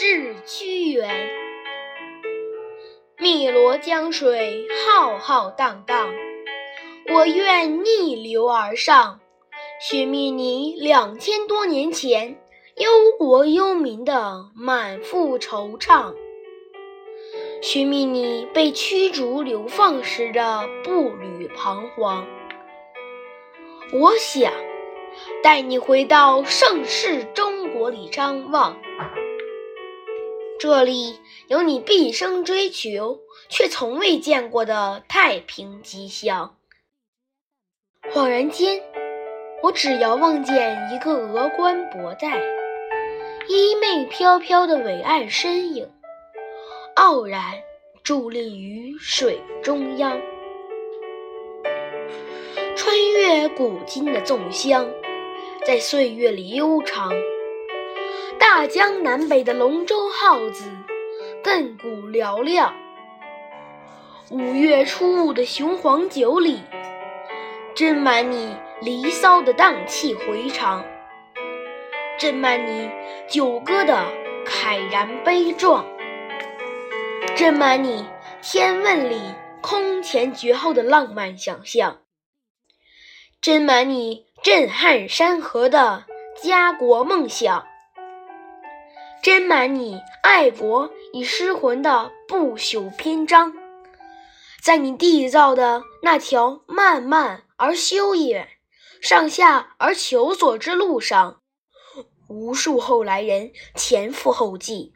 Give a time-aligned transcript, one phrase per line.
[0.00, 1.28] 至屈原。
[3.16, 6.14] 汨罗江水浩浩荡荡，
[7.12, 9.18] 我愿逆流而上，
[9.80, 12.38] 寻觅你两千多年前
[12.76, 12.88] 忧
[13.18, 16.14] 国忧民的满腹惆怅，
[17.60, 22.24] 寻觅你被驱逐流放时的步履彷徨。
[23.92, 24.52] 我想
[25.42, 28.78] 带你回到盛世中国里张望，
[30.58, 36.56] 这里有你毕生追求却从未见过的太平吉祥。
[38.12, 38.82] 恍然间，
[39.62, 42.40] 我只遥望见一个峨冠博带、
[43.46, 45.88] 衣袂飘飘的伟岸身影，
[46.96, 47.40] 傲然
[48.04, 50.20] 伫立于水中央。
[52.74, 54.90] 穿越古今的粽香，
[55.64, 57.12] 在岁月里悠长。
[58.38, 60.64] 大江南北的龙舟号子，
[61.42, 62.74] 亘古嘹亮。
[64.30, 66.60] 五月初五的雄黄酒里，
[67.74, 70.84] 斟满你离骚的荡气回肠，
[72.18, 72.88] 斟满你
[73.28, 74.04] 酒歌的
[74.46, 75.84] 慨然悲壮，
[77.36, 78.06] 斟满你
[78.40, 79.20] 天问里
[79.60, 81.98] 空前绝后的浪漫想象。
[83.42, 86.04] 斟满你震撼山河的
[86.42, 87.66] 家国梦想，
[89.22, 93.52] 斟满你爱国已失魂的不朽篇章，
[94.62, 98.48] 在你缔造的那条漫漫而修远、
[99.02, 101.40] 上下而求索之路上，
[102.28, 104.92] 无数后来人前赴后继，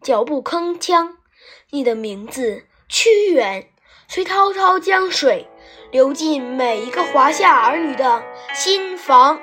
[0.00, 1.16] 脚步铿锵，
[1.70, 3.70] 你的名字屈原，
[4.08, 5.48] 随滔滔江水。
[5.90, 8.20] 流进每一个华夏儿女的
[8.52, 9.40] 心房。